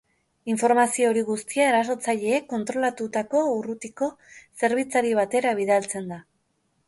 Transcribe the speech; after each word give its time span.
Informazio 0.51 1.09
hori 1.09 1.21
guztia 1.27 1.65
erasotzaileek 1.73 2.47
kontrolatutako 2.53 3.43
urrutiko 3.57 4.09
zerbitzari 4.63 5.15
batera 5.23 5.55
bidaltzen 5.63 6.09
da. 6.15 6.19